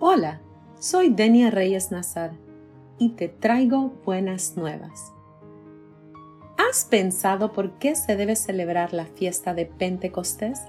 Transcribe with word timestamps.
Hola, 0.00 0.40
soy 0.78 1.08
Denia 1.10 1.50
Reyes 1.50 1.90
Nazar 1.90 2.30
y 2.98 3.08
te 3.10 3.26
traigo 3.26 3.94
buenas 4.04 4.56
nuevas. 4.56 5.12
¿Has 6.56 6.84
pensado 6.84 7.52
por 7.52 7.72
qué 7.80 7.96
se 7.96 8.14
debe 8.14 8.36
celebrar 8.36 8.92
la 8.92 9.06
fiesta 9.06 9.54
de 9.54 9.66
Pentecostés? 9.66 10.60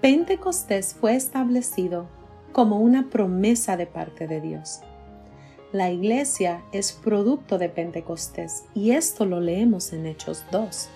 Pentecostés 0.00 0.94
fue 0.94 1.16
establecido 1.16 2.06
como 2.52 2.78
una 2.78 3.10
promesa 3.10 3.76
de 3.76 3.86
parte 3.86 4.28
de 4.28 4.40
Dios. 4.40 4.82
La 5.72 5.90
iglesia 5.90 6.62
es 6.70 6.92
producto 6.92 7.58
de 7.58 7.68
Pentecostés 7.68 8.62
y 8.74 8.92
esto 8.92 9.26
lo 9.26 9.40
leemos 9.40 9.92
en 9.92 10.06
Hechos 10.06 10.44
2. 10.52 10.88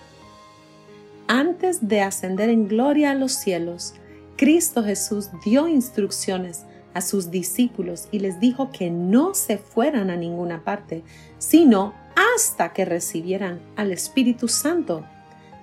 Antes 1.27 1.89
de 1.89 1.99
ascender 1.99 2.49
en 2.49 2.69
gloria 2.69 3.11
a 3.11 3.15
los 3.15 3.33
cielos, 3.33 3.95
Cristo 4.37 4.83
Jesús 4.83 5.29
dio 5.45 5.67
instrucciones 5.67 6.65
a 6.93 7.01
sus 7.01 7.31
discípulos 7.31 8.07
y 8.11 8.19
les 8.19 8.39
dijo 8.39 8.69
que 8.71 8.89
no 8.89 9.33
se 9.33 9.57
fueran 9.57 10.09
a 10.09 10.17
ninguna 10.17 10.63
parte, 10.63 11.03
sino 11.37 11.93
hasta 12.35 12.73
que 12.73 12.85
recibieran 12.85 13.59
al 13.75 13.91
Espíritu 13.91 14.47
Santo, 14.47 15.05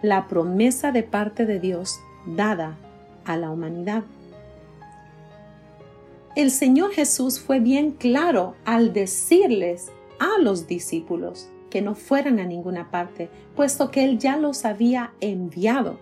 la 0.03 0.27
promesa 0.27 0.91
de 0.91 1.03
parte 1.03 1.47
de 1.47 1.61
Dios 1.61 2.01
dada 2.27 2.77
a 3.25 3.37
la 3.37 3.51
humanidad. 3.51 4.05
El 6.35 6.51
Señor 6.51 6.93
Jesús 6.93 7.41
fue 7.41 7.61
bien 7.61 7.91
claro 7.91 8.55
al 8.65 8.95
decirles 8.95 9.91
a 10.19 10.41
los 10.41 10.67
discípulos 10.67 11.49
que 11.69 11.83
no 11.83 11.95
fueran 11.95 12.41
a 12.41 12.47
ninguna 12.47 12.91
parte, 12.91 13.29
puesto 13.55 13.91
que 13.91 14.05
Él 14.05 14.19
ya 14.19 14.37
los 14.37 14.65
había 14.65 15.13
enviado 15.21 15.99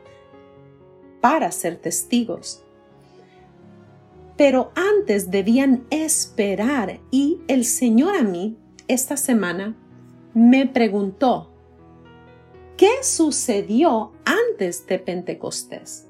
para 1.21 1.53
ser 1.53 1.77
testigos. 1.77 2.63
Pero 4.37 4.73
antes 4.75 5.31
debían 5.31 5.85
esperar 5.91 7.01
y 7.11 7.41
el 7.47 7.65
Señor 7.65 8.17
a 8.17 8.23
mí 8.23 8.57
esta 8.89 9.17
semana 9.17 9.77
me 10.33 10.67
preguntó, 10.67 11.51
¿qué 12.77 13.03
sucedió 13.03 14.13
antes 14.25 14.87
de 14.87 14.99
Pentecostés? 14.99 16.07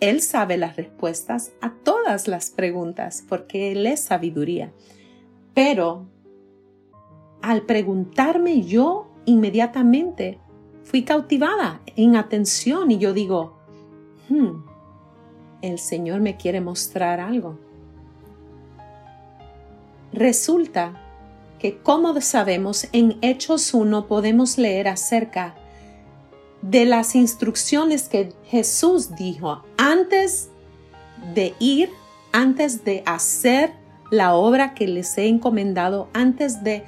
Él 0.00 0.20
sabe 0.20 0.56
las 0.56 0.76
respuestas 0.76 1.52
a 1.60 1.72
todas 1.72 2.28
las 2.28 2.50
preguntas 2.50 3.24
porque 3.28 3.72
Él 3.72 3.86
es 3.86 4.00
sabiduría. 4.00 4.72
Pero 5.54 6.06
al 7.42 7.62
preguntarme 7.62 8.62
yo 8.62 9.08
inmediatamente 9.24 10.38
fui 10.82 11.02
cautivada 11.02 11.80
en 11.96 12.16
atención 12.16 12.90
y 12.90 12.98
yo 12.98 13.12
digo, 13.12 13.63
hmm, 14.28 14.62
el 15.62 15.78
Señor 15.78 16.20
me 16.20 16.36
quiere 16.36 16.60
mostrar 16.60 17.20
algo. 17.20 17.58
Resulta 20.12 21.00
que, 21.58 21.78
como 21.78 22.20
sabemos, 22.20 22.86
en 22.92 23.18
Hechos 23.22 23.74
1 23.74 24.06
podemos 24.06 24.58
leer 24.58 24.88
acerca 24.88 25.54
de 26.62 26.84
las 26.84 27.14
instrucciones 27.14 28.08
que 28.08 28.32
Jesús 28.46 29.14
dijo 29.16 29.62
antes 29.76 30.50
de 31.34 31.54
ir, 31.58 31.90
antes 32.32 32.84
de 32.84 33.02
hacer 33.06 33.72
la 34.10 34.34
obra 34.34 34.74
que 34.74 34.86
les 34.86 35.16
he 35.18 35.26
encomendado, 35.26 36.08
antes 36.12 36.62
de 36.62 36.84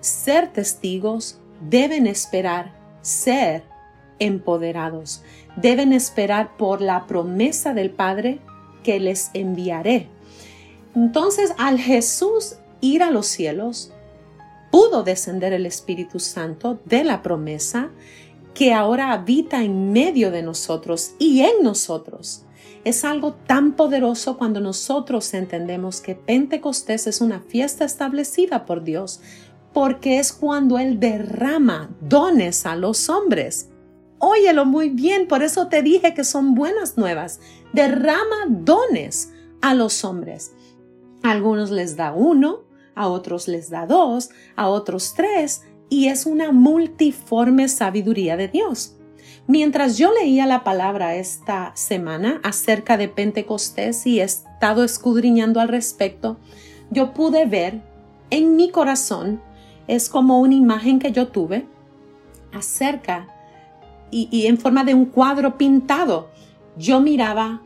ser 0.00 0.52
testigos, 0.52 1.38
deben 1.60 2.06
esperar 2.06 2.72
ser 3.02 3.64
empoderados. 4.20 5.22
Deben 5.56 5.92
esperar 5.92 6.56
por 6.56 6.80
la 6.80 7.06
promesa 7.08 7.74
del 7.74 7.90
Padre 7.90 8.38
que 8.84 9.00
les 9.00 9.30
enviaré. 9.34 10.08
Entonces, 10.94 11.52
al 11.58 11.78
Jesús 11.78 12.56
ir 12.80 13.02
a 13.02 13.10
los 13.10 13.26
cielos, 13.26 13.92
pudo 14.70 15.02
descender 15.02 15.52
el 15.52 15.66
Espíritu 15.66 16.20
Santo 16.20 16.78
de 16.84 17.04
la 17.04 17.22
promesa 17.22 17.90
que 18.54 18.72
ahora 18.72 19.12
habita 19.12 19.62
en 19.62 19.92
medio 19.92 20.30
de 20.30 20.42
nosotros 20.42 21.12
y 21.18 21.42
en 21.42 21.62
nosotros. 21.62 22.44
Es 22.84 23.04
algo 23.04 23.34
tan 23.34 23.74
poderoso 23.76 24.38
cuando 24.38 24.60
nosotros 24.60 25.34
entendemos 25.34 26.00
que 26.00 26.14
Pentecostés 26.14 27.06
es 27.06 27.20
una 27.20 27.40
fiesta 27.40 27.84
establecida 27.84 28.64
por 28.64 28.82
Dios, 28.82 29.20
porque 29.72 30.18
es 30.18 30.32
cuando 30.32 30.78
Él 30.78 30.98
derrama 30.98 31.90
dones 32.00 32.66
a 32.66 32.76
los 32.76 33.08
hombres. 33.08 33.68
Óyelo 34.22 34.66
muy 34.66 34.90
bien, 34.90 35.26
por 35.26 35.42
eso 35.42 35.68
te 35.68 35.82
dije 35.82 36.12
que 36.12 36.24
son 36.24 36.54
buenas 36.54 36.98
nuevas. 36.98 37.40
Derrama 37.72 38.46
dones 38.48 39.32
a 39.62 39.72
los 39.72 40.04
hombres. 40.04 40.52
Algunos 41.22 41.70
les 41.70 41.96
da 41.96 42.12
uno, 42.12 42.60
a 42.94 43.08
otros 43.08 43.48
les 43.48 43.70
da 43.70 43.86
dos, 43.86 44.28
a 44.56 44.68
otros 44.68 45.14
tres, 45.14 45.62
y 45.88 46.08
es 46.08 46.26
una 46.26 46.52
multiforme 46.52 47.66
sabiduría 47.68 48.36
de 48.36 48.48
Dios. 48.48 48.96
Mientras 49.46 49.96
yo 49.96 50.12
leía 50.12 50.46
la 50.46 50.64
palabra 50.64 51.14
esta 51.14 51.72
semana 51.74 52.42
acerca 52.44 52.98
de 52.98 53.08
Pentecostés 53.08 54.06
y 54.06 54.20
he 54.20 54.24
estado 54.24 54.84
escudriñando 54.84 55.60
al 55.60 55.68
respecto, 55.68 56.36
yo 56.90 57.14
pude 57.14 57.46
ver 57.46 57.80
en 58.28 58.54
mi 58.54 58.70
corazón, 58.70 59.40
es 59.88 60.10
como 60.10 60.40
una 60.40 60.54
imagen 60.54 60.98
que 60.98 61.10
yo 61.10 61.28
tuve 61.28 61.66
acerca 62.52 63.34
y, 64.10 64.46
en 64.46 64.58
forma 64.58 64.84
de 64.84 64.94
un 64.94 65.06
cuadro 65.06 65.56
pintado. 65.56 66.28
Yo 66.76 67.00
miraba 67.00 67.60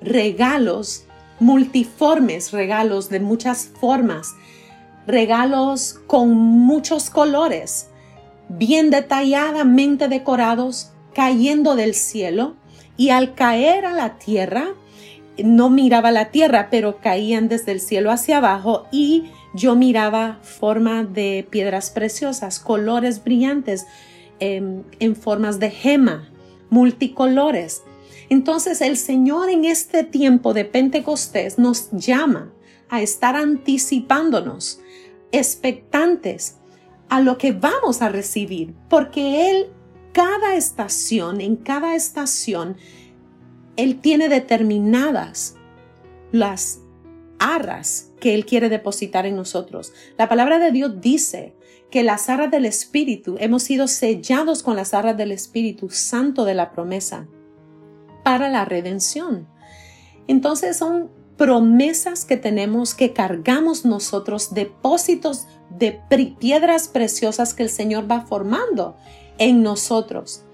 regalos 0.00 1.04
multiformes, 1.40 2.52
regalos 2.52 3.08
de 3.08 3.20
muchas 3.20 3.70
formas, 3.80 4.34
regalos 5.06 5.98
con 6.06 6.30
muchos 6.30 7.10
colores, 7.10 7.88
bien 8.48 8.90
detalladamente 8.90 10.08
decorados, 10.08 10.92
cayendo 11.14 11.76
del 11.76 11.94
cielo 11.94 12.54
y 12.96 13.10
al 13.10 13.34
caer 13.34 13.86
a 13.86 13.92
la 13.92 14.18
tierra, 14.18 14.68
no 15.42 15.70
miraba 15.70 16.10
la 16.10 16.30
tierra, 16.30 16.68
pero 16.70 16.98
caían 16.98 17.48
desde 17.48 17.72
el 17.72 17.80
cielo 17.80 18.10
hacia 18.10 18.38
abajo 18.38 18.86
y 18.92 19.30
yo 19.54 19.74
miraba 19.74 20.38
forma 20.42 21.04
de 21.04 21.46
piedras 21.48 21.90
preciosas, 21.90 22.60
colores 22.60 23.24
brillantes, 23.24 23.86
en, 24.40 25.16
formas 25.16 25.58
de 25.58 25.70
gema, 25.70 26.28
multicolores. 26.70 27.82
Entonces 28.28 28.80
el 28.80 28.96
Señor 28.96 29.50
en 29.50 29.64
este 29.64 30.04
tiempo 30.04 30.54
de 30.54 30.64
Pentecostés 30.64 31.58
nos 31.58 31.90
llama 31.92 32.52
a 32.88 33.02
estar 33.02 33.36
anticipándonos, 33.36 34.80
expectantes 35.32 36.56
a 37.08 37.20
lo 37.20 37.38
que 37.38 37.52
vamos 37.52 38.02
a 38.02 38.08
recibir, 38.08 38.74
porque 38.88 39.50
Él, 39.50 39.66
cada 40.12 40.54
estación, 40.54 41.40
en 41.40 41.56
cada 41.56 41.94
estación, 41.94 42.76
Él 43.76 44.00
tiene 44.00 44.28
determinadas 44.28 45.56
las 46.32 46.79
arras 47.40 48.12
que 48.20 48.34
Él 48.34 48.46
quiere 48.46 48.68
depositar 48.68 49.26
en 49.26 49.34
nosotros. 49.34 49.92
La 50.16 50.28
palabra 50.28 50.60
de 50.60 50.70
Dios 50.70 51.00
dice 51.00 51.56
que 51.90 52.04
las 52.04 52.28
arras 52.28 52.52
del 52.52 52.66
Espíritu 52.66 53.36
hemos 53.40 53.64
sido 53.64 53.88
sellados 53.88 54.62
con 54.62 54.76
las 54.76 54.94
arras 54.94 55.16
del 55.16 55.32
Espíritu 55.32 55.90
Santo 55.90 56.44
de 56.44 56.54
la 56.54 56.70
promesa 56.70 57.26
para 58.22 58.48
la 58.48 58.64
redención. 58.64 59.48
Entonces 60.28 60.76
son 60.76 61.10
promesas 61.36 62.24
que 62.24 62.36
tenemos 62.36 62.94
que 62.94 63.12
cargamos 63.12 63.84
nosotros, 63.84 64.52
depósitos 64.52 65.46
de 65.70 66.00
piedras 66.38 66.88
preciosas 66.88 67.54
que 67.54 67.62
el 67.62 67.70
Señor 67.70 68.10
va 68.10 68.20
formando 68.20 68.96
en 69.38 69.62
nosotros. 69.62 70.44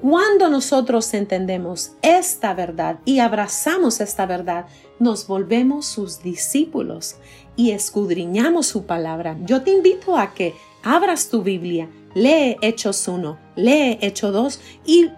Cuando 0.00 0.50
nosotros 0.50 1.14
entendemos 1.14 1.92
esta 2.02 2.52
verdad 2.52 2.98
y 3.06 3.20
abrazamos 3.20 4.00
esta 4.00 4.26
verdad, 4.26 4.66
nos 4.98 5.26
volvemos 5.26 5.86
sus 5.86 6.22
discípulos 6.22 7.16
y 7.56 7.70
escudriñamos 7.70 8.66
su 8.66 8.84
palabra. 8.84 9.38
Yo 9.44 9.62
te 9.62 9.70
invito 9.70 10.18
a 10.18 10.34
que 10.34 10.54
abras 10.82 11.30
tu 11.30 11.42
Biblia, 11.42 11.88
lee 12.14 12.58
Hechos 12.60 13.08
1, 13.08 13.38
lee 13.56 13.98
Hechos 14.02 14.32
2 14.34 14.60
y 14.84 15.10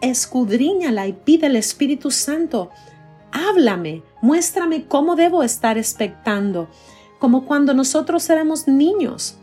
escudriñala 0.00 1.06
y 1.06 1.12
pide 1.12 1.46
al 1.46 1.56
Espíritu 1.56 2.10
Santo. 2.10 2.70
Háblame, 3.32 4.02
muéstrame 4.22 4.86
cómo 4.86 5.14
debo 5.14 5.42
estar 5.42 5.76
expectando, 5.76 6.68
como 7.18 7.44
cuando 7.44 7.74
nosotros 7.74 8.30
éramos 8.30 8.66
niños 8.66 9.36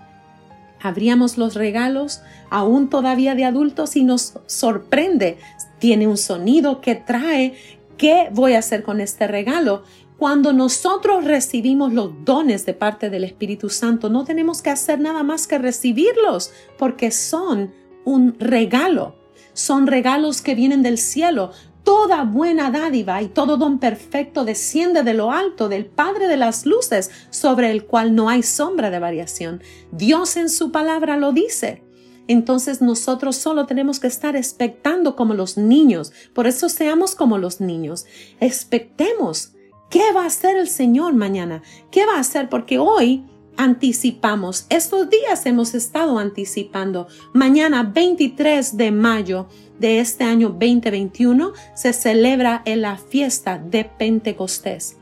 abríamos 0.84 1.38
los 1.38 1.56
regalos 1.56 2.22
aún 2.50 2.90
todavía 2.90 3.34
de 3.34 3.46
adultos 3.46 3.96
y 3.96 4.04
nos 4.04 4.34
sorprende. 4.46 5.40
Tiene 5.80 6.08
un 6.08 6.18
sonido 6.18 6.82
que 6.82 6.96
trae. 6.96 7.56
¿Qué 7.98 8.28
voy 8.32 8.54
a 8.54 8.60
hacer 8.60 8.84
con 8.84 9.02
este 9.02 9.26
regalo? 9.28 9.84
Cuando 10.18 10.54
nosotros 10.54 11.26
recibimos 11.26 11.94
los 11.94 12.12
dones 12.24 12.66
de 12.66 12.74
parte 12.74 13.10
del 13.10 13.24
Espíritu 13.24 13.70
Santo, 13.70 14.10
no 14.10 14.24
tenemos 14.24 14.62
que 14.62 14.70
hacer 14.70 15.00
nada 15.00 15.24
más 15.24 15.48
que 15.48 15.58
recibirlos, 15.58 16.52
porque 16.78 17.12
son 17.12 17.74
un 18.06 18.38
regalo. 18.40 19.16
Son 19.54 19.88
regalos 19.88 20.42
que 20.42 20.56
vienen 20.56 20.84
del 20.84 20.98
cielo. 20.98 21.52
Toda 21.84 22.24
buena 22.24 22.72
dádiva 22.72 23.22
y 23.22 23.28
todo 23.28 23.58
don 23.58 23.80
perfecto 23.80 24.46
desciende 24.46 25.04
de 25.04 25.14
lo 25.14 25.32
alto 25.32 25.70
del 25.70 25.86
Padre 25.86 26.28
de 26.28 26.38
las 26.38 26.66
Luces, 26.66 27.12
sobre 27.30 27.72
el 27.72 27.86
cual 27.86 28.16
no 28.16 28.30
hay 28.30 28.44
sombra 28.44 28.90
de 28.90 29.00
variación. 29.00 29.62
Dios 29.92 30.38
en 30.38 30.50
su 30.50 30.72
palabra 30.72 31.18
lo 31.18 31.32
dice. 31.32 31.84
Entonces 32.28 32.82
nosotros 32.82 33.36
solo 33.36 33.66
tenemos 33.66 34.00
que 34.00 34.08
estar 34.08 34.36
expectando 34.36 35.16
como 35.16 35.34
los 35.34 35.58
niños. 35.58 36.14
Por 36.34 36.48
eso 36.48 36.70
seamos 36.70 37.16
como 37.16 37.38
los 37.38 37.60
niños. 37.60 38.06
Expectemos. 38.40 39.54
¿Qué 39.90 40.12
va 40.16 40.24
a 40.24 40.28
hacer 40.28 40.56
el 40.56 40.70
Señor 40.70 41.14
mañana? 41.14 41.62
¿Qué 41.92 42.06
va 42.06 42.16
a 42.16 42.22
hacer? 42.22 42.50
Porque 42.50 42.80
hoy 42.80 43.26
anticipamos. 43.58 44.66
Estos 44.70 45.10
días 45.10 45.46
hemos 45.46 45.74
estado 45.74 46.20
anticipando. 46.20 47.08
Mañana 47.34 47.84
23 47.84 48.78
de 48.78 48.92
mayo 48.92 49.48
de 49.80 50.00
este 50.00 50.24
año 50.24 50.50
2021 50.50 51.54
se 51.76 51.94
celebra 51.94 52.64
la 52.66 52.98
fiesta 52.98 53.58
de 53.58 53.86
Pentecostés. 53.86 54.98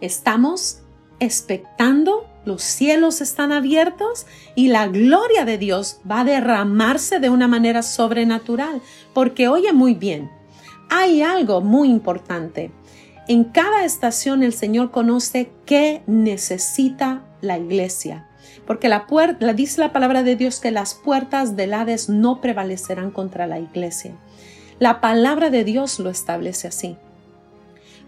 Estamos 0.00 0.82
expectando, 1.18 2.26
los 2.44 2.62
cielos 2.62 3.20
están 3.20 3.52
abiertos 3.52 4.26
y 4.54 4.68
la 4.68 4.86
gloria 4.86 5.44
de 5.44 5.58
Dios 5.58 6.00
va 6.08 6.20
a 6.20 6.24
derramarse 6.24 7.18
de 7.18 7.30
una 7.30 7.48
manera 7.48 7.82
sobrenatural, 7.82 8.82
porque 9.14 9.48
oye 9.48 9.72
muy 9.72 9.94
bien, 9.94 10.30
hay 10.90 11.22
algo 11.22 11.60
muy 11.60 11.88
importante. 11.88 12.70
En 13.28 13.44
cada 13.44 13.84
estación 13.84 14.42
el 14.44 14.52
Señor 14.52 14.92
conoce 14.92 15.50
qué 15.64 16.02
necesita 16.06 17.24
la 17.40 17.58
iglesia. 17.58 18.28
Porque 18.66 18.88
la 18.88 19.06
puerta, 19.06 19.52
dice 19.52 19.80
la 19.80 19.92
palabra 19.92 20.22
de 20.22 20.36
Dios 20.36 20.60
que 20.60 20.70
las 20.70 20.94
puertas 20.94 21.56
del 21.56 21.74
Hades 21.74 22.08
no 22.08 22.40
prevalecerán 22.40 23.10
contra 23.10 23.46
la 23.46 23.58
iglesia. 23.58 24.16
La 24.78 25.00
palabra 25.00 25.50
de 25.50 25.64
Dios 25.64 25.98
lo 25.98 26.10
establece 26.10 26.68
así. 26.68 26.96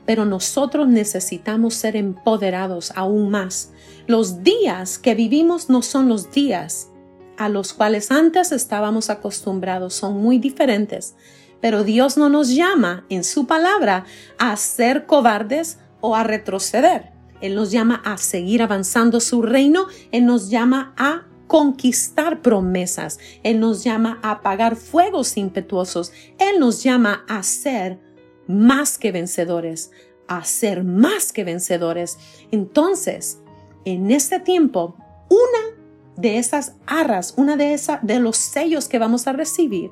Pero 0.07 0.25
nosotros 0.25 0.87
necesitamos 0.87 1.75
ser 1.75 1.97
empoderados 1.97 2.93
aún 2.95 3.31
más. 3.31 3.73
Los 4.07 4.43
días 4.43 4.99
que 4.99 5.15
vivimos 5.15 5.69
no 5.69 5.83
son 5.83 6.09
los 6.09 6.31
días 6.31 6.89
a 7.37 7.49
los 7.49 7.73
cuales 7.73 8.11
antes 8.11 8.51
estábamos 8.53 9.11
acostumbrados, 9.11 9.95
son 9.95 10.21
muy 10.21 10.39
diferentes. 10.39 11.15
Pero 11.61 11.85
Dios 11.85 12.17
no 12.17 12.29
nos 12.29 12.55
llama 12.55 13.05
en 13.09 13.25
su 13.25 13.47
palabra 13.47 14.05
a 14.39 14.57
ser 14.57 15.07
cobardes 15.07 15.79
o 16.01 16.15
a 16.15 16.23
retroceder. 16.25 17.13
Él 17.41 17.55
nos 17.55 17.71
llama 17.71 18.03
a 18.05 18.19
seguir 18.19 18.63
avanzando 18.63 19.21
su 19.21 19.43
reino, 19.43 19.87
Él 20.11 20.27
nos 20.27 20.51
llama 20.51 20.93
a 20.97 21.27
conquistar 21.47 22.43
promesas, 22.43 23.19
Él 23.43 23.61
nos 23.61 23.85
llama 23.85 24.19
a 24.23 24.33
apagar 24.33 24.77
fuegos 24.77 25.37
impetuosos, 25.37 26.13
Él 26.39 26.59
nos 26.61 26.83
llama 26.83 27.25
a 27.29 27.43
ser 27.43 27.99
más 28.47 28.99
que 28.99 29.13
vencedores, 29.13 29.93
a 30.27 30.45
ser 30.45 30.85
más 30.85 31.33
que 31.33 31.45
vencedores. 31.45 32.19
Entonces, 32.51 33.39
en 33.85 34.11
este 34.11 34.41
tiempo, 34.41 34.97
una 35.29 35.77
de 36.17 36.39
esas 36.39 36.75
arras, 36.87 37.35
una 37.37 37.57
de 37.57 37.73
esas 37.73 38.05
de 38.05 38.19
los 38.19 38.37
sellos 38.37 38.89
que 38.89 38.99
vamos 38.99 39.27
a 39.27 39.33
recibir 39.33 39.91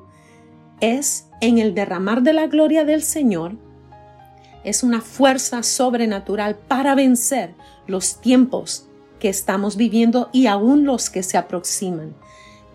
es 0.79 1.27
en 1.41 1.57
el 1.57 1.73
derramar 1.73 2.21
de 2.21 2.33
la 2.33 2.47
gloria 2.47 2.85
del 2.85 3.03
Señor 3.03 3.55
es 4.67 4.83
una 4.83 4.99
fuerza 4.99 5.63
sobrenatural 5.63 6.57
para 6.57 6.93
vencer 6.93 7.53
los 7.87 8.19
tiempos 8.19 8.85
que 9.17 9.29
estamos 9.29 9.77
viviendo 9.77 10.29
y 10.33 10.47
aún 10.47 10.85
los 10.85 11.09
que 11.09 11.23
se 11.23 11.37
aproximan. 11.37 12.13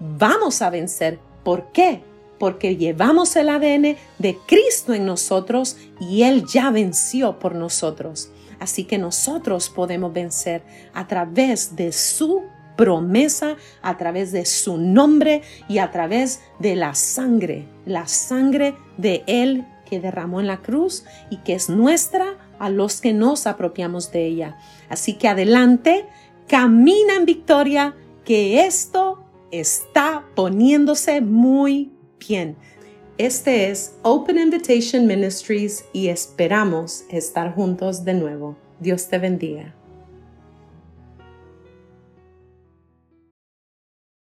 Vamos 0.01 0.63
a 0.63 0.71
vencer. 0.71 1.19
¿Por 1.45 1.71
qué? 1.71 2.03
Porque 2.39 2.77
llevamos 2.77 3.37
el 3.37 3.51
ADN 3.51 3.97
de 4.19 4.39
Cristo 4.47 4.95
en 4.95 5.05
nosotros 5.05 5.77
y 6.01 6.23
Él 6.23 6.47
ya 6.47 6.71
venció 6.71 7.39
por 7.39 7.55
nosotros. 7.55 8.31
Así 8.59 8.85
que 8.85 8.97
nosotros 8.97 9.69
podemos 9.69 10.15
vencer 10.15 10.63
a 10.95 11.07
través 11.07 11.77
de 11.77 11.93
su 11.93 12.41
promesa, 12.77 13.57
a 13.83 13.97
través 13.97 14.33
de 14.33 14.45
su 14.45 14.77
nombre 14.79 15.43
y 15.69 15.79
a 15.79 15.91
través 15.91 16.41
de 16.59 16.77
la 16.77 16.95
sangre, 16.95 17.67
la 17.87 18.07
sangre 18.07 18.75
de 18.97 19.25
Él 19.27 19.67
que 19.89 20.01
derramó 20.01 20.41
en 20.41 20.47
la 20.47 20.63
cruz 20.63 21.05
y 21.31 21.39
que 21.39 21.55
es 21.55 21.69
nuestra 21.69 22.39
a 22.59 22.71
los 22.71 23.01
que 23.01 23.13
nos 23.13 23.47
apropiamos 23.47 24.11
de 24.13 24.27
ella. 24.27 24.57
Así 24.89 25.15
que 25.15 25.29
adelante, 25.29 26.07
camina 26.47 27.17
en 27.17 27.27
victoria, 27.27 27.95
que 28.25 28.65
esto 28.65 29.25
está 29.51 30.25
poniéndose 30.35 31.21
muy 31.21 31.93
bien. 32.19 32.57
Este 33.19 33.71
es 33.71 33.95
Open 34.03 34.39
Invitation 34.39 35.07
Ministries 35.07 35.85
y 35.93 36.09
esperamos 36.09 37.05
estar 37.11 37.55
juntos 37.55 38.05
de 38.05 38.15
nuevo. 38.15 38.57
Dios 38.81 39.09
te 39.09 39.19
bendiga. 39.19 39.75